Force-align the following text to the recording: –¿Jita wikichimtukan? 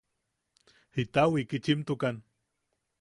–¿Jita 0.93 1.23
wikichimtukan? 1.33 2.15